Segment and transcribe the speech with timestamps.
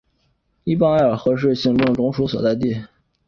[0.63, 2.75] 依傍艾尔河是行政中枢所在地。